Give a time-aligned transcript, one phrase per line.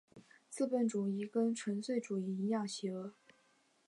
[0.49, 3.13] 资本主义跟纳粹主义一样邪恶。